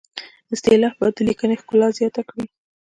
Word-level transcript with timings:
اصطلاح 0.53 0.93
باید 0.99 1.13
د 1.15 1.19
لیکنې 1.27 1.55
ښکلا 1.61 1.87
زیاته 1.97 2.21
کړي 2.29 2.45